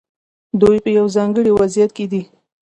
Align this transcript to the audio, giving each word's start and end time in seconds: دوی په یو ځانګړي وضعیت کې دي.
دوی 0.61 0.77
په 0.83 0.89
یو 0.97 1.05
ځانګړي 1.15 1.51
وضعیت 1.59 1.91
کې 1.97 2.05
دي. 2.11 2.21